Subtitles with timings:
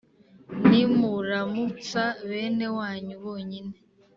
[0.67, 3.73] Nimuramutsa bene wanyu bonyine